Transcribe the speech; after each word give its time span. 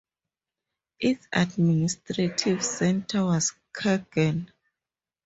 Its 0.99 1.27
administrative 1.31 2.65
centre 2.65 3.23
was 3.23 3.53
Kurgan. 3.71 4.51